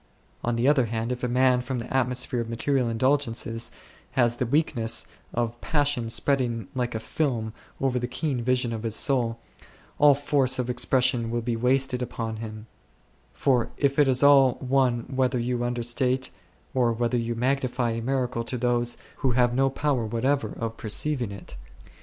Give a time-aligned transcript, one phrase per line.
[0.43, 3.69] On the other hand, if a man from the atmosphere of material indul gences
[4.13, 8.95] has the weakness of passion spreading like a film over the keen vision of his
[8.95, 9.39] soul,
[9.99, 12.65] all force of expression will be wasted upon him;
[13.31, 16.31] for it is all one whether you understate
[16.73, 21.29] or whether you magnify a miracle to those who have no power whatever of perceiving
[21.29, 21.53] it7.